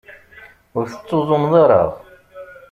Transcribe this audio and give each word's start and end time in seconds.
Ur 0.77 0.85
tettuẓumeḍ 0.87 1.53
ara. 1.63 1.83